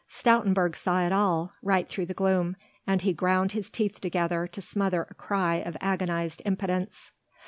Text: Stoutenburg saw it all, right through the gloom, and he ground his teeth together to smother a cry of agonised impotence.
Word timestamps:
Stoutenburg 0.09 0.75
saw 0.75 1.05
it 1.05 1.11
all, 1.11 1.51
right 1.61 1.87
through 1.87 2.07
the 2.07 2.15
gloom, 2.15 2.55
and 2.87 3.03
he 3.03 3.13
ground 3.13 3.51
his 3.51 3.69
teeth 3.69 4.01
together 4.01 4.47
to 4.47 4.59
smother 4.59 5.05
a 5.07 5.13
cry 5.13 5.57
of 5.57 5.77
agonised 5.79 6.41
impotence. 6.43 7.11